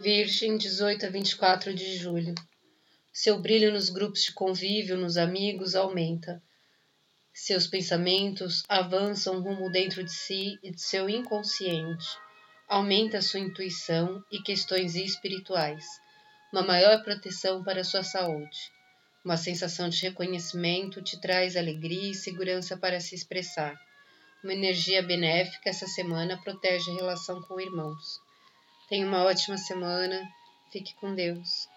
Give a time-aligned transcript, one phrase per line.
[0.00, 2.32] Virgem, 18 a 24 de julho.
[3.12, 6.40] Seu brilho nos grupos de convívio, nos amigos, aumenta.
[7.34, 12.06] Seus pensamentos avançam rumo dentro de si e de seu inconsciente.
[12.68, 15.84] Aumenta sua intuição e questões espirituais.
[16.52, 18.56] Uma maior proteção para sua saúde.
[19.24, 23.76] Uma sensação de reconhecimento te traz alegria e segurança para se expressar.
[24.44, 28.27] Uma energia benéfica essa semana protege a relação com irmãos.
[28.88, 30.28] Tenha uma ótima semana.
[30.70, 31.68] Fique com Deus.